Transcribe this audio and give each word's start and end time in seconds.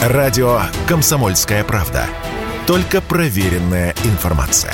Радио 0.00 0.62
«Комсомольская 0.88 1.62
правда». 1.62 2.06
Только 2.66 3.02
проверенная 3.02 3.94
информация. 4.04 4.72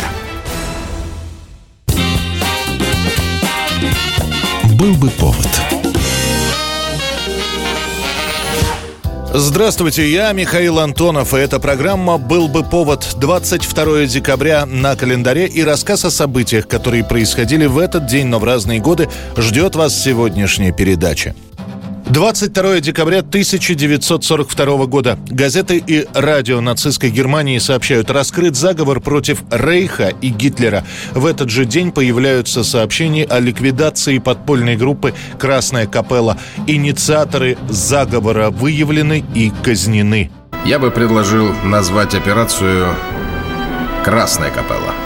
Был 4.79 4.95
бы 4.95 5.11
повод. 5.11 5.49
Здравствуйте, 9.35 10.09
я 10.09 10.31
Михаил 10.31 10.79
Антонов, 10.79 11.35
и 11.35 11.39
эта 11.39 11.59
программа 11.59 12.19
«Был 12.19 12.47
бы 12.47 12.63
повод» 12.63 13.17
22 13.19 14.07
декабря 14.07 14.65
на 14.65 14.95
календаре 14.95 15.49
и 15.49 15.65
рассказ 15.65 16.05
о 16.05 16.13
событиях, 16.13 16.69
которые 16.69 17.03
происходили 17.03 17.67
в 17.67 17.79
этот 17.79 18.07
день, 18.07 18.29
но 18.29 18.39
в 18.39 18.45
разные 18.45 18.79
годы, 18.79 19.11
ждет 19.37 19.75
вас 19.75 19.93
сегодняшняя 20.01 20.71
передача. 20.71 21.35
22 22.09 22.81
декабря 22.81 23.19
1942 23.19 24.87
года. 24.87 25.19
Газеты 25.29 25.83
и 25.85 26.07
радио 26.15 26.61
нацистской 26.61 27.11
Германии 27.11 27.59
сообщают, 27.59 28.11
раскрыт 28.11 28.55
заговор 28.55 29.01
против 29.01 29.43
Рейха 29.51 30.13
и 30.21 30.29
Гитлера. 30.29 30.85
В 31.13 31.27
этот 31.27 31.51
же 31.51 31.65
день 31.65 31.91
появляются 31.91 32.63
сообщения 32.63 33.25
о 33.25 33.41
ликвидации 33.41 34.19
подпольной 34.19 34.77
группы 34.77 35.15
«Красная 35.39 35.87
капелла». 35.87 36.39
Инициаторы 36.69 37.59
заговора 37.69 38.51
выявлены 38.51 39.25
и 39.35 39.53
казнены. 39.65 40.31
Я 40.65 40.79
бы 40.79 40.93
предложил 40.93 41.53
назвать 41.65 42.15
операцию 42.15 42.95
«Красная 44.05 44.51
капелла». 44.51 45.06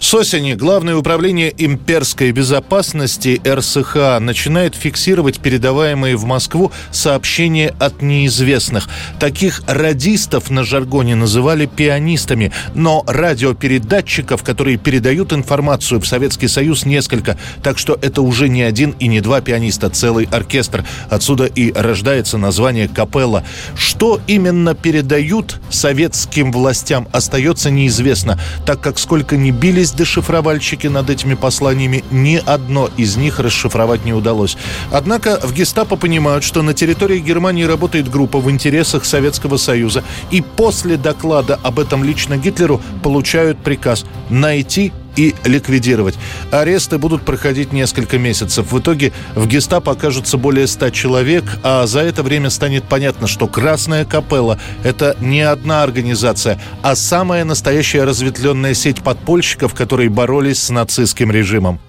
С 0.00 0.14
осени 0.14 0.54
Главное 0.54 0.96
управление 0.96 1.52
имперской 1.56 2.30
безопасности 2.30 3.40
РСХ 3.46 4.20
начинает 4.20 4.74
фиксировать 4.76 5.40
передаваемые 5.40 6.16
в 6.16 6.24
Москву 6.24 6.70
сообщения 6.92 7.74
от 7.80 8.02
неизвестных. 8.02 8.88
Таких 9.18 9.62
радистов 9.66 10.50
на 10.50 10.62
жаргоне 10.62 11.14
называли 11.14 11.66
пианистами, 11.66 12.52
но 12.74 13.02
радиопередатчиков, 13.06 14.42
которые 14.42 14.78
передают 14.78 15.32
информацию 15.32 16.00
в 16.00 16.06
Советский 16.06 16.48
Союз, 16.48 16.84
несколько. 16.84 17.38
Так 17.62 17.78
что 17.78 17.98
это 18.00 18.22
уже 18.22 18.48
не 18.48 18.62
один 18.62 18.96
и 19.00 19.08
не 19.08 19.20
два 19.20 19.40
пианиста, 19.40 19.90
целый 19.90 20.28
оркестр. 20.30 20.84
Отсюда 21.10 21.46
и 21.46 21.72
рождается 21.72 22.38
название 22.38 22.88
капелла. 22.88 23.42
Что 23.76 24.20
именно 24.26 24.74
передают 24.74 25.60
советским 25.70 26.52
властям, 26.52 27.08
остается 27.12 27.70
неизвестно, 27.70 28.40
так 28.64 28.80
как 28.80 28.98
сколько 28.98 29.36
ни 29.36 29.50
бились 29.50 29.87
есть 29.88 29.96
дешифровальщики 29.96 30.86
над 30.86 31.08
этими 31.08 31.34
посланиями, 31.34 32.04
ни 32.10 32.36
одно 32.36 32.90
из 32.98 33.16
них 33.16 33.38
расшифровать 33.40 34.04
не 34.04 34.12
удалось. 34.12 34.56
Однако 34.92 35.40
в 35.42 35.52
гестапо 35.52 35.96
понимают, 35.96 36.44
что 36.44 36.62
на 36.62 36.74
территории 36.74 37.18
Германии 37.20 37.64
работает 37.64 38.10
группа 38.10 38.38
в 38.38 38.50
интересах 38.50 39.04
Советского 39.06 39.56
Союза, 39.56 40.04
и 40.30 40.42
после 40.42 40.96
доклада 40.96 41.58
об 41.62 41.78
этом 41.78 42.04
лично 42.04 42.36
Гитлеру 42.36 42.82
получают 43.02 43.58
приказ 43.58 44.04
найти 44.28 44.92
и 45.18 45.34
ликвидировать. 45.44 46.14
Аресты 46.52 46.96
будут 46.96 47.22
проходить 47.22 47.72
несколько 47.72 48.18
месяцев. 48.18 48.72
В 48.72 48.78
итоге 48.78 49.12
в 49.34 49.46
гестапо 49.46 49.92
окажется 49.92 50.38
более 50.38 50.66
ста 50.66 50.90
человек, 50.90 51.44
а 51.64 51.86
за 51.86 52.00
это 52.00 52.22
время 52.22 52.50
станет 52.50 52.84
понятно, 52.84 53.26
что 53.26 53.48
Красная 53.48 54.04
Капелла– 54.04 54.58
это 54.84 55.16
не 55.20 55.42
одна 55.42 55.82
организация, 55.82 56.60
а 56.82 56.94
самая 56.94 57.44
настоящая 57.44 58.04
разветвленная 58.04 58.74
сеть 58.74 59.02
подпольщиков, 59.02 59.74
которые 59.74 60.08
боролись 60.08 60.62
с 60.62 60.70
нацистским 60.70 61.32
режимом. 61.32 61.80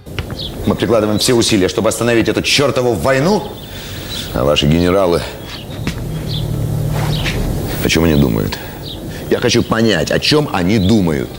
Мы 0.65 0.73
прикладываем 0.73 1.19
все 1.19 1.35
усилия, 1.35 1.69
чтобы 1.69 1.89
остановить 1.89 2.27
эту 2.27 2.41
чертову 2.41 2.93
войну, 2.93 3.51
а 4.33 4.43
ваши 4.43 4.65
генералы 4.65 5.21
о 7.83 7.87
чем 7.87 8.03
они 8.03 8.15
думают? 8.15 8.57
Я 9.29 9.39
хочу 9.39 9.63
понять, 9.63 10.11
о 10.11 10.19
чем 10.19 10.49
они 10.51 10.79
думают. 10.79 11.29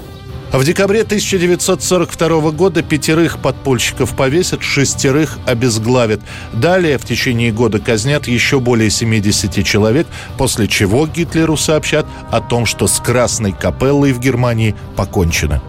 В 0.52 0.64
декабре 0.64 1.02
1942 1.02 2.50
года 2.50 2.82
пятерых 2.82 3.38
подпольщиков 3.38 4.16
повесят, 4.16 4.64
шестерых 4.64 5.38
обезглавят. 5.46 6.20
Далее 6.52 6.98
в 6.98 7.04
течение 7.04 7.52
года 7.52 7.78
казнят 7.78 8.26
еще 8.26 8.58
более 8.58 8.90
70 8.90 9.64
человек, 9.64 10.08
после 10.36 10.66
чего 10.66 11.06
Гитлеру 11.06 11.56
сообщат 11.56 12.04
о 12.32 12.40
том, 12.40 12.66
что 12.66 12.88
с 12.88 12.98
Красной 12.98 13.52
Капеллой 13.52 14.12
в 14.12 14.18
Германии 14.18 14.74
покончено. 14.96 15.62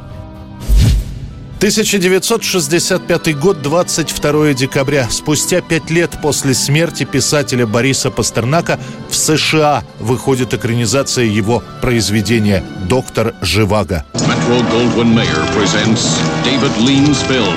1965 1.61 3.37
год, 3.37 3.61
22 3.61 4.53
декабря. 4.55 5.07
Спустя 5.11 5.61
пять 5.61 5.91
лет 5.91 6.09
после 6.19 6.55
смерти 6.55 7.03
писателя 7.03 7.67
Бориса 7.67 8.09
Пастернака 8.09 8.79
в 9.11 9.15
США 9.15 9.83
выходит 9.99 10.55
экранизация 10.55 11.25
его 11.25 11.61
произведения 11.79 12.63
«Доктор 12.89 13.35
Живаго». 13.41 14.03
Metro 14.15 14.59
Goldwyn 14.71 15.13
Mayer 15.13 15.45
presents 15.55 16.19
David 16.43 16.75
Lean's 16.79 17.21
film 17.27 17.55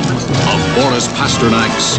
of 0.53 0.61
Boris 0.77 1.09
Pasternak's 1.19 1.99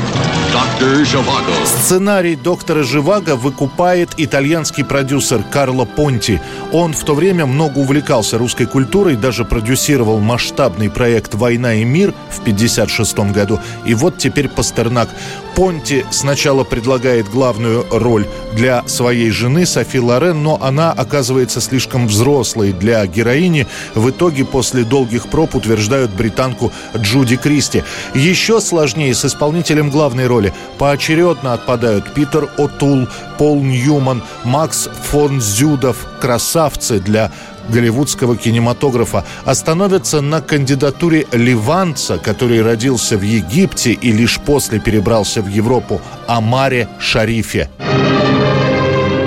Dr. 0.53 1.03
Живаго. 1.05 1.53
Сценарий 1.65 2.35
«Доктора 2.35 2.83
Живаго» 2.83 3.35
выкупает 3.35 4.11
итальянский 4.17 4.85
продюсер 4.85 5.41
Карло 5.51 5.85
Понти. 5.85 6.39
Он 6.71 6.93
в 6.93 7.03
то 7.03 7.15
время 7.15 7.47
много 7.47 7.79
увлекался 7.79 8.37
русской 8.37 8.67
культурой, 8.67 9.15
даже 9.15 9.43
продюсировал 9.43 10.19
масштабный 10.19 10.91
проект 10.91 11.33
«Война 11.33 11.73
и 11.73 11.83
мир» 11.83 11.94
в 12.03 12.39
1956 12.39 13.17
году. 13.33 13.59
И 13.85 13.93
вот 13.93 14.17
теперь 14.17 14.49
Пастернак. 14.49 15.09
Понти 15.55 16.03
сначала 16.11 16.65
предлагает 16.65 17.29
главную 17.29 17.85
роль 17.89 18.27
для 18.53 18.85
своей 18.87 19.31
жены 19.31 19.65
Софи 19.65 20.01
Лорен, 20.01 20.43
но 20.43 20.59
она 20.61 20.91
оказывается 20.91 21.61
слишком 21.61 22.07
взрослой 22.07 22.73
для 22.73 23.05
героини. 23.07 23.65
В 23.93 24.09
итоге 24.09 24.43
после 24.43 24.83
долгих 24.83 25.29
проб 25.29 25.55
утверждают 25.55 26.11
британку 26.11 26.73
Джуди 26.97 27.37
Кристи. 27.37 27.83
Еще 28.13 28.59
сложнее 28.59 29.15
с 29.15 29.23
исполнителем 29.23 29.89
главной 29.89 30.27
роли. 30.27 30.53
Поочередно 30.77 31.53
отпадают 31.53 32.13
Питер 32.13 32.49
О'Тул, 32.57 33.07
Пол 33.37 33.61
Ньюман, 33.61 34.23
Макс 34.43 34.89
фон 35.03 35.39
Зюдов. 35.39 36.05
Красавцы 36.19 36.99
для 36.99 37.31
голливудского 37.69 38.35
кинематографа 38.37 39.25
остановятся 39.45 40.21
на 40.21 40.41
кандидатуре 40.41 41.27
ливанца, 41.31 42.17
который 42.17 42.61
родился 42.61 43.17
в 43.17 43.21
Египте 43.21 43.91
и 43.91 44.11
лишь 44.11 44.39
после 44.39 44.79
перебрался 44.79 45.41
в 45.41 45.47
Европу, 45.47 46.01
Амаре 46.27 46.87
Шарифе. 46.99 47.69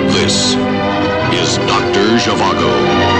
This 0.09 0.55
is 1.31 1.57
Dr. 1.67 2.17
Zhivago. 2.17 3.18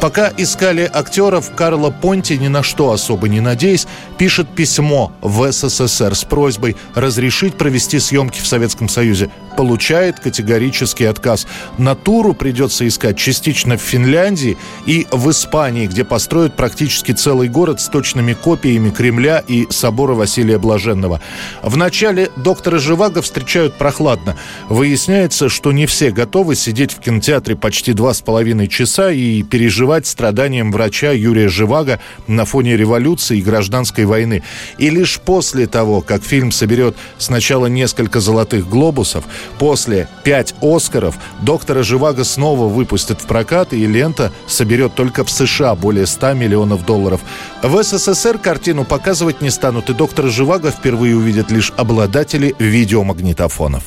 Пока 0.00 0.32
искали 0.38 0.90
актеров, 0.90 1.54
Карло 1.54 1.90
Понти, 1.90 2.38
ни 2.38 2.48
на 2.48 2.62
что 2.62 2.90
особо 2.90 3.28
не 3.28 3.40
надеясь, 3.40 3.86
пишет 4.16 4.48
письмо 4.48 5.12
в 5.20 5.52
СССР 5.52 6.14
с 6.14 6.24
просьбой 6.24 6.76
разрешить 6.94 7.58
провести 7.58 7.98
съемки 7.98 8.40
в 8.40 8.46
Советском 8.46 8.88
Союзе. 8.88 9.30
Получает 9.56 10.20
категорический 10.20 11.08
отказ. 11.08 11.46
Натуру 11.78 12.34
придется 12.34 12.86
искать 12.86 13.16
частично 13.18 13.76
в 13.76 13.80
Финляндии 13.80 14.56
и 14.86 15.06
в 15.10 15.30
Испании, 15.30 15.86
где 15.86 16.04
построят 16.04 16.56
практически 16.56 17.12
целый 17.12 17.48
город 17.48 17.80
с 17.80 17.88
точными 17.88 18.32
копиями 18.32 18.90
Кремля 18.90 19.42
и 19.46 19.66
собора 19.70 20.14
Василия 20.14 20.58
Блаженного. 20.58 21.20
В 21.62 21.76
начале 21.76 22.30
доктора 22.36 22.78
Живаго 22.78 23.22
встречают 23.22 23.74
прохладно. 23.78 24.36
Выясняется, 24.68 25.48
что 25.48 25.72
не 25.72 25.86
все 25.86 26.10
готовы 26.10 26.54
сидеть 26.54 26.92
в 26.92 27.00
кинотеатре 27.00 27.56
почти 27.56 27.92
два 27.92 28.14
с 28.14 28.20
половиной 28.20 28.68
часа 28.68 29.10
и 29.10 29.42
переживать 29.42 30.06
страданиям 30.06 30.72
врача 30.72 31.12
Юрия 31.12 31.48
Живаго 31.48 32.00
на 32.26 32.44
фоне 32.44 32.76
революции 32.76 33.38
и 33.38 33.42
гражданской 33.42 34.04
войны. 34.04 34.42
И 34.78 34.90
лишь 34.90 35.20
после 35.20 35.66
того, 35.66 36.00
как 36.00 36.22
фильм 36.22 36.52
соберет 36.52 36.96
сначала 37.18 37.66
несколько 37.66 38.20
золотых 38.20 38.68
глобусов, 38.68 39.24
после 39.58 40.08
пять 40.24 40.54
Оскаров, 40.60 41.16
доктора 41.42 41.82
Живаго 41.82 42.24
снова 42.24 42.68
выпустят 42.68 43.20
в 43.20 43.26
прокат, 43.26 43.72
и 43.72 43.86
лента 43.86 44.32
соберет 44.46 44.94
только 44.94 45.24
в 45.24 45.30
США 45.30 45.74
более 45.74 46.06
100 46.06 46.34
миллионов 46.34 46.86
долларов. 46.86 47.20
В 47.62 47.82
СССР 47.82 48.38
картину 48.38 48.84
показывать 48.84 49.40
не 49.40 49.50
станут, 49.50 49.90
и 49.90 49.94
доктора 49.94 50.28
Живаго 50.28 50.70
впервые 50.70 51.16
увидят 51.16 51.50
лишь 51.50 51.72
обладатели 51.76 52.54
видеомагнитофонов. 52.58 53.84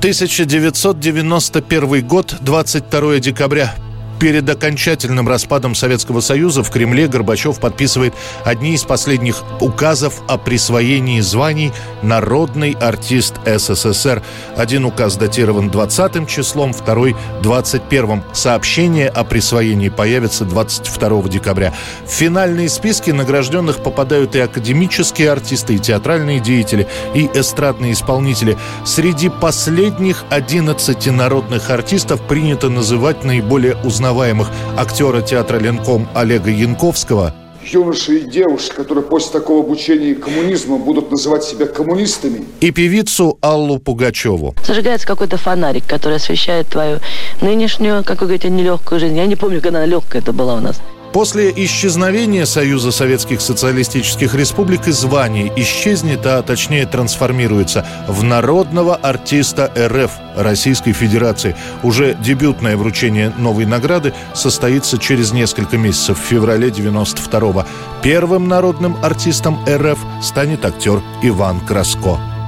1991 0.00 2.06
год, 2.06 2.34
22 2.40 3.18
декабря. 3.18 3.74
Перед 4.20 4.50
окончательным 4.50 5.26
распадом 5.26 5.74
Советского 5.74 6.20
Союза 6.20 6.62
в 6.62 6.68
Кремле 6.70 7.08
Горбачев 7.08 7.58
подписывает 7.58 8.12
одни 8.44 8.74
из 8.74 8.82
последних 8.82 9.42
указов 9.62 10.20
о 10.28 10.36
присвоении 10.36 11.20
званий 11.20 11.72
«Народный 12.02 12.72
артист 12.72 13.36
СССР». 13.46 14.22
Один 14.58 14.84
указ 14.84 15.16
датирован 15.16 15.70
20 15.70 16.28
числом, 16.28 16.74
второй– 16.74 17.16
21 17.42 18.22
Сообщение 18.34 19.08
о 19.08 19.24
присвоении 19.24 19.88
появится 19.88 20.44
22 20.44 21.22
декабря. 21.30 21.72
В 22.04 22.10
финальные 22.10 22.68
списки 22.68 23.10
награжденных 23.12 23.82
попадают 23.82 24.36
и 24.36 24.40
академические 24.40 25.32
артисты, 25.32 25.76
и 25.76 25.78
театральные 25.78 26.40
деятели, 26.40 26.86
и 27.14 27.26
эстрадные 27.32 27.94
исполнители. 27.94 28.58
Среди 28.84 29.30
последних 29.30 30.24
11 30.28 31.06
народных 31.06 31.70
артистов 31.70 32.20
принято 32.20 32.68
называть 32.68 33.24
наиболее 33.24 33.76
узнаваемых 33.76 34.09
узнаваемых 34.10 34.48
актера 34.76 35.22
театра 35.22 35.58
«Ленком» 35.58 36.08
Олега 36.14 36.50
Янковского– 36.50 37.32
юноши 37.64 38.18
и 38.18 38.20
девушки, 38.28 38.72
которые 38.74 39.04
после 39.04 39.32
такого 39.32 39.62
обучения 39.62 40.14
коммунизма 40.14 40.78
будут 40.78 41.10
называть 41.10 41.44
себя 41.44 41.66
коммунистами. 41.66 42.44
И 42.60 42.72
певицу 42.72 43.38
Аллу 43.42 43.78
Пугачеву. 43.78 44.54
Зажигается 44.66 45.06
какой-то 45.06 45.36
фонарик, 45.36 45.86
который 45.86 46.16
освещает 46.16 46.66
твою 46.68 46.98
нынешнюю, 47.40 48.02
как 48.02 48.22
вы 48.22 48.26
говорите, 48.26 48.48
нелегкую 48.48 48.98
жизнь. 48.98 49.16
Я 49.16 49.26
не 49.26 49.36
помню, 49.36 49.60
когда 49.60 49.78
она 49.78 49.86
легкая 49.86 50.22
это 50.22 50.32
была 50.32 50.54
у 50.54 50.60
нас. 50.60 50.80
После 51.12 51.52
исчезновения 51.64 52.44
Союза 52.44 52.92
Советских 52.92 53.40
Социалистических 53.40 54.34
Республик 54.34 54.86
и 54.86 54.92
звание 54.92 55.52
исчезнет, 55.56 56.24
а 56.24 56.40
точнее 56.42 56.86
трансформируется 56.86 57.84
в 58.06 58.22
народного 58.22 58.94
артиста 58.94 59.72
РФ 59.76 60.12
Российской 60.36 60.92
Федерации. 60.92 61.56
Уже 61.82 62.14
дебютное 62.14 62.76
вручение 62.76 63.32
новой 63.36 63.66
награды 63.66 64.14
состоится 64.34 64.98
через 64.98 65.32
несколько 65.32 65.76
месяцев, 65.76 66.18
в 66.18 66.22
феврале 66.22 66.68
92-го. 66.68 67.66
Первым 68.02 68.46
народным 68.46 68.96
артистом 69.02 69.58
РФ 69.68 69.98
станет 70.22 70.64
актер 70.64 71.02
Иван 71.22 71.60
Краско. 71.60 72.39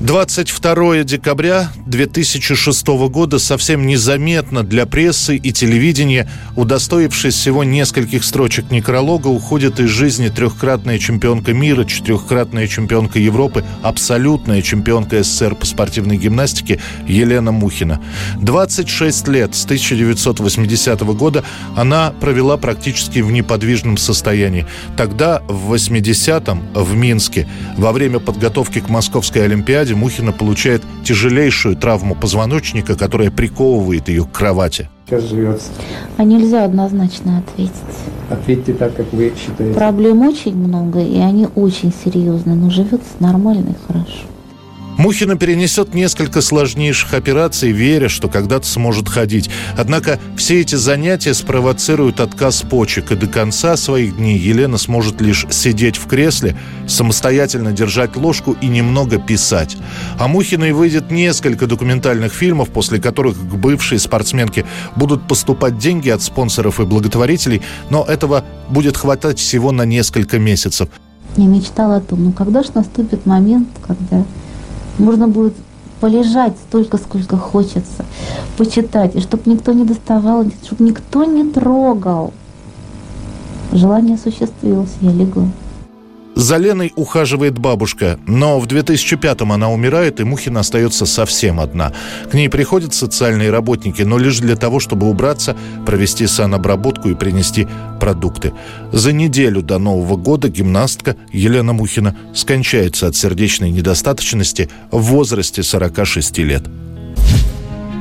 22 0.00 1.02
декабря 1.02 1.72
2006 1.86 2.86
года 2.86 3.40
совсем 3.40 3.84
незаметно 3.84 4.62
для 4.62 4.86
прессы 4.86 5.34
и 5.34 5.52
телевидения, 5.52 6.30
удостоившись 6.54 7.34
всего 7.34 7.64
нескольких 7.64 8.22
строчек 8.22 8.70
некролога, 8.70 9.26
уходит 9.26 9.80
из 9.80 9.88
жизни 9.88 10.28
трехкратная 10.28 11.00
чемпионка 11.00 11.52
мира, 11.52 11.84
четырехкратная 11.84 12.68
чемпионка 12.68 13.18
Европы, 13.18 13.64
абсолютная 13.82 14.62
чемпионка 14.62 15.24
СССР 15.24 15.56
по 15.56 15.66
спортивной 15.66 16.16
гимнастике 16.16 16.78
Елена 17.08 17.50
Мухина. 17.50 18.00
26 18.36 19.26
лет 19.26 19.56
с 19.56 19.64
1980 19.64 21.00
года 21.00 21.42
она 21.74 22.12
провела 22.20 22.56
практически 22.56 23.18
в 23.18 23.32
неподвижном 23.32 23.96
состоянии. 23.96 24.64
Тогда, 24.96 25.42
в 25.48 25.74
80-м, 25.74 26.68
в 26.72 26.94
Минске, 26.94 27.48
во 27.76 27.90
время 27.90 28.20
подготовки 28.20 28.78
к 28.78 28.88
Московской 28.88 29.44
Олимпиаде, 29.44 29.87
Раде 29.88 29.98
Мухина 29.98 30.32
получает 30.32 30.82
тяжелейшую 31.02 31.74
травму 31.74 32.14
позвоночника, 32.14 32.94
которая 32.94 33.30
приковывает 33.30 34.10
ее 34.10 34.24
к 34.24 34.32
кровати. 34.32 34.90
Сейчас 35.06 35.24
живется. 35.24 35.70
А 36.18 36.24
нельзя 36.24 36.66
однозначно 36.66 37.38
ответить. 37.38 37.72
Ответьте 38.28 38.74
так, 38.74 38.94
как 38.94 39.10
вы 39.14 39.32
считаете. 39.34 39.74
Проблем 39.74 40.20
очень 40.20 40.54
много, 40.54 41.00
и 41.00 41.16
они 41.16 41.48
очень 41.54 41.90
серьезные, 42.04 42.54
но 42.54 42.68
живется 42.68 43.08
нормально 43.18 43.70
и 43.70 43.86
хорошо. 43.90 44.26
Мухина 44.98 45.36
перенесет 45.36 45.94
несколько 45.94 46.40
сложнейших 46.40 47.14
операций, 47.14 47.70
веря, 47.70 48.08
что 48.08 48.28
когда-то 48.28 48.66
сможет 48.66 49.08
ходить. 49.08 49.48
Однако 49.76 50.18
все 50.36 50.60
эти 50.60 50.74
занятия 50.74 51.34
спровоцируют 51.34 52.18
отказ 52.18 52.62
почек, 52.62 53.12
и 53.12 53.14
до 53.14 53.28
конца 53.28 53.76
своих 53.76 54.16
дней 54.16 54.36
Елена 54.36 54.76
сможет 54.76 55.20
лишь 55.20 55.46
сидеть 55.50 55.96
в 55.96 56.08
кресле, 56.08 56.56
самостоятельно 56.88 57.70
держать 57.70 58.16
ложку 58.16 58.56
и 58.60 58.66
немного 58.66 59.18
писать. 59.18 59.76
А 60.18 60.26
Мухиной 60.26 60.72
выйдет 60.72 61.12
несколько 61.12 61.68
документальных 61.68 62.32
фильмов, 62.32 62.70
после 62.70 63.00
которых 63.00 63.36
к 63.38 63.54
бывшей 63.54 64.00
спортсменке 64.00 64.66
будут 64.96 65.28
поступать 65.28 65.78
деньги 65.78 66.08
от 66.08 66.22
спонсоров 66.22 66.80
и 66.80 66.84
благотворителей, 66.84 67.62
но 67.88 68.04
этого 68.04 68.44
будет 68.68 68.96
хватать 68.96 69.38
всего 69.38 69.70
на 69.70 69.82
несколько 69.82 70.40
месяцев. 70.40 70.88
Я 71.36 71.44
мечтала 71.44 71.96
о 71.96 72.00
том, 72.00 72.24
ну 72.24 72.32
когда 72.32 72.64
же 72.64 72.70
наступит 72.74 73.26
момент, 73.26 73.68
когда 73.86 74.24
можно 74.98 75.28
будет 75.28 75.54
полежать 76.00 76.54
столько, 76.68 76.96
сколько 76.96 77.36
хочется, 77.36 78.04
почитать, 78.56 79.16
и 79.16 79.20
чтобы 79.20 79.50
никто 79.50 79.72
не 79.72 79.84
доставал, 79.84 80.44
чтобы 80.64 80.84
никто 80.84 81.24
не 81.24 81.44
трогал. 81.50 82.32
Желание 83.72 84.14
осуществилось, 84.14 84.94
я 85.00 85.12
легла. 85.12 85.48
За 86.38 86.56
Леной 86.56 86.92
ухаживает 86.94 87.58
бабушка, 87.58 88.16
но 88.28 88.60
в 88.60 88.68
2005-м 88.68 89.50
она 89.50 89.72
умирает, 89.72 90.20
и 90.20 90.24
Мухина 90.24 90.60
остается 90.60 91.04
совсем 91.04 91.58
одна. 91.58 91.92
К 92.30 92.34
ней 92.34 92.48
приходят 92.48 92.94
социальные 92.94 93.50
работники, 93.50 94.02
но 94.02 94.18
лишь 94.18 94.38
для 94.38 94.54
того, 94.54 94.78
чтобы 94.78 95.10
убраться, 95.10 95.56
провести 95.84 96.28
санобработку 96.28 97.08
и 97.08 97.16
принести 97.16 97.66
продукты. 97.98 98.52
За 98.92 99.12
неделю 99.12 99.62
до 99.62 99.78
Нового 99.78 100.14
года 100.14 100.48
гимнастка 100.48 101.16
Елена 101.32 101.72
Мухина 101.72 102.16
скончается 102.36 103.08
от 103.08 103.16
сердечной 103.16 103.72
недостаточности 103.72 104.70
в 104.92 105.00
возрасте 105.00 105.64
46 105.64 106.38
лет. 106.38 106.62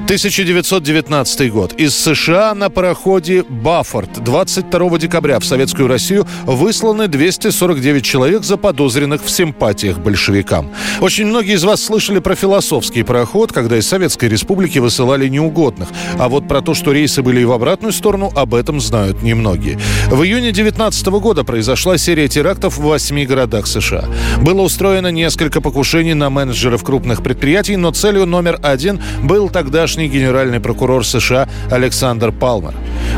1919 0.08 1.52
год. 1.52 1.74
Из 1.74 1.94
США 1.94 2.54
на 2.56 2.70
пароходе 2.70 3.44
«Баффорд» 3.44 4.24
22 4.24 5.00
декабря 5.00 5.38
в 5.38 5.44
Советскую 5.44 5.90
Россию 5.90 6.26
высланы 6.46 7.10
249 7.10 8.06
человек, 8.06 8.46
заподозренных 8.46 9.22
в 9.22 9.30
симпатиях 9.30 9.98
большевикам. 10.00 10.72
Очень 11.02 11.26
многие 11.26 11.56
из 11.56 11.66
вас 11.66 11.84
слышали 11.84 12.20
про 12.20 12.36
философский 12.36 13.04
пароход, 13.04 13.52
когда 13.52 13.76
из 13.76 13.86
Советской 13.86 14.30
Республики 14.30 14.80
высылали 14.80 15.28
неугодных. 15.28 15.90
А 16.18 16.30
вот 16.30 16.48
про 16.48 16.62
то, 16.62 16.74
что 16.74 16.94
рейсы 16.94 17.22
были 17.22 17.42
и 17.42 17.46
в 17.46 17.52
обратную 17.52 17.92
сторону, 17.92 18.32
об 18.34 18.56
этом 18.56 18.80
знают 18.80 19.24
немногие. 19.24 19.78
В 20.10 20.24
июне 20.24 20.54
19 20.54 21.06
года 21.08 21.44
произошла 21.44 21.98
серия 21.98 22.30
терактов 22.30 22.78
в 22.78 22.84
восьми 22.84 23.26
городах 23.26 23.68
США. 23.68 24.06
Было 24.42 24.62
устроено 24.62 25.12
несколько 25.12 25.60
покушений 25.60 26.14
на 26.14 26.30
менеджеров 26.30 26.86
крупных 26.86 27.24
предприятий, 27.24 27.76
но 27.76 27.92
целью 27.92 28.26
номер 28.26 28.58
один 28.64 29.02
был 29.22 29.50
тогдашний 29.50 29.97
тогдашний 29.98 30.08
генеральный 30.08 30.60
прокурор 30.60 31.04
США 31.04 31.48
Александр 31.72 32.32
Палмер. 32.32 32.74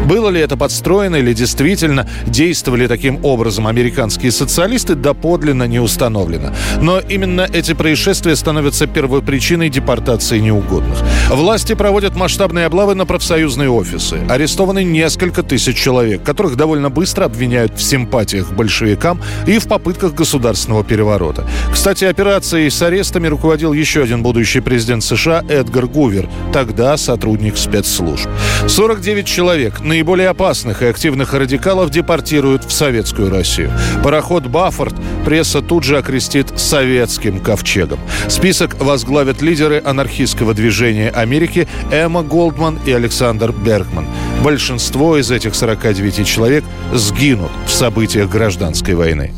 Было 0.05 0.29
ли 0.29 0.39
это 0.39 0.55
подстроено 0.55 1.17
или 1.17 1.33
действительно 1.33 2.07
действовали 2.25 2.87
таким 2.87 3.19
образом 3.25 3.67
американские 3.67 4.31
социалисты, 4.31 4.95
доподлинно 4.95 5.67
не 5.67 5.79
установлено. 5.79 6.51
Но 6.81 6.99
именно 6.99 7.47
эти 7.53 7.73
происшествия 7.73 8.35
становятся 8.35 8.87
первопричиной 8.87 9.69
депортации 9.69 10.39
неугодных. 10.39 10.97
Власти 11.29 11.75
проводят 11.75 12.15
масштабные 12.15 12.65
облавы 12.65 12.95
на 12.95 13.05
профсоюзные 13.05 13.69
офисы. 13.69 14.19
Арестованы 14.29 14.83
несколько 14.83 15.43
тысяч 15.43 15.75
человек, 15.75 16.23
которых 16.23 16.55
довольно 16.55 16.89
быстро 16.89 17.25
обвиняют 17.25 17.73
в 17.77 17.81
симпатиях 17.81 18.49
к 18.49 18.53
большевикам 18.53 19.19
и 19.47 19.59
в 19.59 19.67
попытках 19.67 20.13
государственного 20.13 20.83
переворота. 20.83 21.45
Кстати, 21.73 22.05
операцией 22.05 22.69
с 22.69 22.81
арестами 22.81 23.27
руководил 23.27 23.73
еще 23.73 24.01
один 24.01 24.23
будущий 24.23 24.61
президент 24.61 25.03
США 25.03 25.43
Эдгар 25.49 25.87
Гувер, 25.87 26.29
тогда 26.69 26.97
сотрудник 26.97 27.57
спецслужб. 27.57 28.29
49 28.67 29.25
человек, 29.25 29.79
наиболее 29.79 30.29
опасных 30.29 30.83
и 30.83 30.85
активных 30.85 31.33
радикалов, 31.33 31.89
депортируют 31.89 32.63
в 32.63 32.71
советскую 32.71 33.31
Россию. 33.31 33.71
Пароход 34.03 34.45
«Баффорд» 34.45 34.93
пресса 35.25 35.63
тут 35.63 35.83
же 35.83 35.97
окрестит 35.97 36.59
советским 36.59 37.39
ковчегом. 37.39 37.99
Список 38.27 38.79
возглавят 38.79 39.41
лидеры 39.41 39.81
анархистского 39.83 40.53
движения 40.53 41.09
Америки 41.09 41.67
Эмма 41.91 42.21
Голдман 42.21 42.77
и 42.85 42.91
Александр 42.91 43.51
Бергман. 43.51 44.05
Большинство 44.43 45.17
из 45.17 45.31
этих 45.31 45.55
49 45.55 46.27
человек 46.27 46.63
сгинут 46.93 47.51
в 47.65 47.71
событиях 47.71 48.29
гражданской 48.29 48.93
войны. 48.93 49.33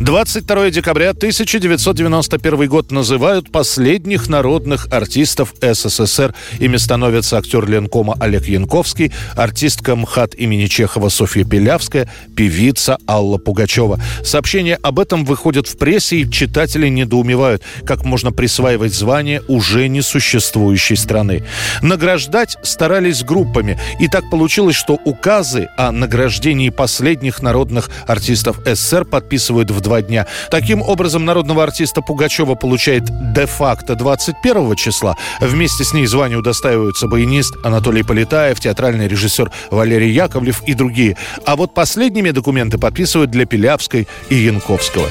22 0.00 0.70
декабря 0.70 1.10
1991 1.10 2.68
год 2.68 2.90
называют 2.90 3.52
последних 3.52 4.28
народных 4.28 4.88
артистов 4.90 5.54
СССР. 5.60 6.34
Ими 6.58 6.78
становятся 6.78 7.38
актер 7.38 7.64
Ленкома 7.64 8.16
Олег 8.18 8.46
Янковский, 8.46 9.12
артистка 9.36 9.94
МХАТ 9.94 10.34
имени 10.34 10.66
Чехова 10.66 11.10
Софья 11.10 11.44
Пелявская, 11.44 12.10
певица 12.36 12.98
Алла 13.06 13.38
Пугачева. 13.38 14.00
Сообщения 14.24 14.80
об 14.82 14.98
этом 14.98 15.24
выходят 15.24 15.68
в 15.68 15.78
прессе, 15.78 16.16
и 16.16 16.30
читатели 16.30 16.88
недоумевают, 16.88 17.62
как 17.86 18.04
можно 18.04 18.32
присваивать 18.32 18.92
звание 18.92 19.42
уже 19.46 19.86
несуществующей 19.86 20.96
страны. 20.96 21.44
Награждать 21.82 22.56
старались 22.64 23.22
группами, 23.22 23.78
и 24.00 24.08
так 24.08 24.28
получилось, 24.28 24.74
что 24.74 24.98
указы 25.04 25.68
о 25.76 25.92
награждении 25.92 26.70
последних 26.70 27.42
народных 27.42 27.90
артистов 28.08 28.58
СССР 28.66 29.04
подписывают 29.04 29.70
в 29.70 29.83
два 29.84 30.02
дня. 30.02 30.26
Таким 30.50 30.82
образом, 30.82 31.24
народного 31.24 31.62
артиста 31.62 32.00
Пугачева 32.00 32.56
получает 32.56 33.04
де-факто 33.32 33.94
21 33.94 34.74
числа. 34.74 35.16
Вместе 35.40 35.84
с 35.84 35.92
ней 35.92 36.06
званию 36.06 36.40
удостаиваются 36.40 37.06
баянист 37.06 37.54
Анатолий 37.62 38.02
Полетаев, 38.02 38.58
театральный 38.58 39.06
режиссер 39.06 39.52
Валерий 39.70 40.10
Яковлев 40.10 40.62
и 40.66 40.74
другие. 40.74 41.16
А 41.44 41.54
вот 41.54 41.72
последними 41.74 42.32
документы 42.32 42.78
подписывают 42.78 43.30
для 43.30 43.46
Пилявской 43.46 44.08
и 44.30 44.34
Янковского. 44.34 45.06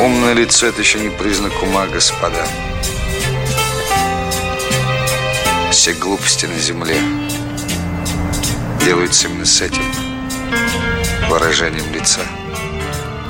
Умное 0.00 0.32
лицо– 0.32 0.66
это 0.68 0.80
еще 0.80 1.00
не 1.00 1.10
признак 1.10 1.52
ума, 1.62 1.86
господа. 1.86 2.46
Все 5.72 5.92
глупости 5.92 6.46
на 6.46 6.58
земле 6.58 6.96
делаются 8.84 9.26
именно 9.28 9.44
с 9.44 9.60
этим 9.60 9.82
выражением 11.28 11.92
лица. 11.92 12.20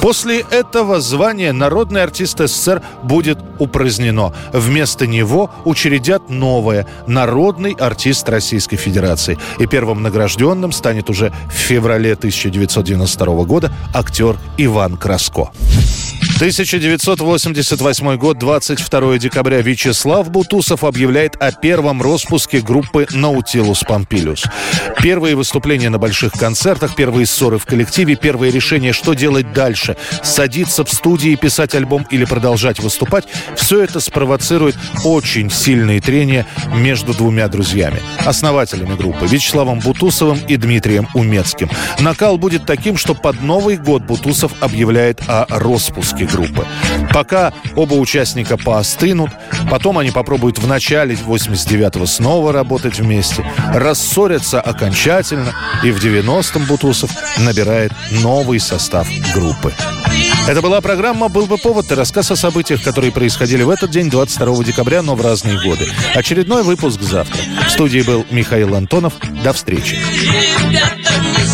После 0.00 0.44
этого 0.50 1.00
звание 1.00 1.52
народный 1.52 2.02
артист 2.02 2.38
СССР 2.38 2.82
будет 3.02 3.38
упразднено. 3.58 4.32
Вместо 4.52 5.06
него 5.06 5.50
учредят 5.64 6.30
новое– 6.30 6.86
народный 7.06 7.72
артист 7.72 8.28
Российской 8.28 8.76
Федерации. 8.76 9.38
И 9.58 9.66
первым 9.66 10.02
награжденным 10.02 10.72
станет 10.72 11.10
уже 11.10 11.32
в 11.48 11.52
феврале 11.52 12.12
1992 12.12 13.44
года 13.44 13.72
актер 13.92 14.36
Иван 14.56 14.96
Краско. 14.96 15.50
1988 16.38 18.16
год, 18.16 18.38
22 18.38 19.18
декабря. 19.18 19.60
Вячеслав 19.60 20.30
Бутусов 20.30 20.84
объявляет 20.84 21.34
о 21.42 21.50
первом 21.50 22.00
распуске 22.00 22.60
группы 22.60 23.08
«Наутилус 23.10 23.82
Помпилиус». 23.82 24.44
Первые 25.02 25.34
выступления 25.34 25.90
на 25.90 25.98
больших 25.98 26.32
концертах, 26.34 26.94
первые 26.94 27.26
ссоры 27.26 27.58
в 27.58 27.66
коллективе, 27.66 28.14
первые 28.14 28.52
решения, 28.52 28.92
что 28.92 29.14
делать 29.14 29.52
дальше. 29.52 29.96
Садиться 30.22 30.84
в 30.84 30.92
студии, 30.92 31.34
писать 31.34 31.74
альбом 31.74 32.06
или 32.08 32.24
продолжать 32.24 32.78
выступать. 32.78 33.24
Все 33.56 33.82
это 33.82 33.98
спровоцирует 33.98 34.76
очень 35.04 35.50
сильные 35.50 36.00
трения 36.00 36.46
между 36.72 37.14
двумя 37.14 37.48
друзьями. 37.48 38.00
Основателями 38.24 38.94
группы 38.94 39.26
Вячеславом 39.26 39.80
Бутусовым 39.80 40.38
и 40.46 40.56
Дмитрием 40.56 41.08
Умецким. 41.14 41.68
Накал 41.98 42.38
будет 42.38 42.64
таким, 42.64 42.96
что 42.96 43.14
под 43.14 43.42
Новый 43.42 43.76
год 43.76 44.04
Бутусов 44.04 44.52
объявляет 44.60 45.20
о 45.26 45.44
распуске 45.48 46.27
группы. 46.32 46.66
Пока 47.12 47.52
оба 47.74 47.94
участника 47.94 48.56
поостынут, 48.56 49.30
потом 49.70 49.98
они 49.98 50.10
попробуют 50.10 50.58
в 50.58 50.66
начале 50.66 51.14
89-го 51.14 52.06
снова 52.06 52.52
работать 52.52 52.98
вместе, 52.98 53.44
рассорятся 53.74 54.60
окончательно, 54.60 55.52
и 55.82 55.90
в 55.90 56.04
90-м 56.04 56.64
Бутусов 56.64 57.10
набирает 57.38 57.92
новый 58.22 58.60
состав 58.60 59.08
группы. 59.34 59.72
Это 60.46 60.62
была 60.62 60.80
программа 60.80 61.28
«Был 61.28 61.46
бы 61.46 61.58
повод» 61.58 61.90
и 61.92 61.94
рассказ 61.94 62.30
о 62.30 62.36
событиях, 62.36 62.82
которые 62.82 63.12
происходили 63.12 63.62
в 63.62 63.70
этот 63.70 63.90
день, 63.90 64.08
22 64.08 64.64
декабря, 64.64 65.02
но 65.02 65.14
в 65.14 65.20
разные 65.20 65.60
годы. 65.62 65.86
Очередной 66.14 66.62
выпуск 66.62 67.02
завтра. 67.02 67.38
В 67.66 67.70
студии 67.70 68.00
был 68.00 68.24
Михаил 68.30 68.74
Антонов. 68.74 69.14
До 69.44 69.52
встречи. 69.52 69.98
Ребята, 70.22 71.12
не 71.20 71.44